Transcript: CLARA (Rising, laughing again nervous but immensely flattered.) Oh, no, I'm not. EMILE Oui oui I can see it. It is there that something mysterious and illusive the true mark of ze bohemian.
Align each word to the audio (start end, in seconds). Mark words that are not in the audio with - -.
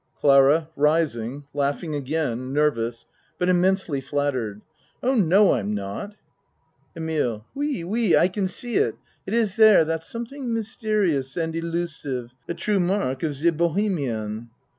CLARA 0.15 0.67
(Rising, 0.75 1.43
laughing 1.53 1.93
again 1.93 2.51
nervous 2.51 3.05
but 3.37 3.49
immensely 3.49 4.01
flattered.) 4.01 4.61
Oh, 5.03 5.13
no, 5.13 5.53
I'm 5.53 5.71
not. 5.75 6.15
EMILE 6.97 7.45
Oui 7.53 7.83
oui 7.83 8.17
I 8.17 8.27
can 8.27 8.47
see 8.47 8.77
it. 8.77 8.95
It 9.27 9.35
is 9.35 9.57
there 9.57 9.85
that 9.85 10.03
something 10.03 10.55
mysterious 10.55 11.37
and 11.37 11.55
illusive 11.55 12.33
the 12.47 12.55
true 12.55 12.79
mark 12.79 13.21
of 13.21 13.35
ze 13.35 13.51
bohemian. 13.51 14.49